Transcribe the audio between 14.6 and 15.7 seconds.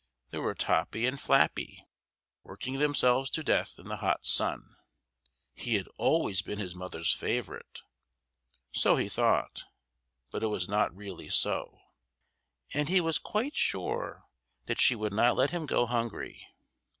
that she would not let him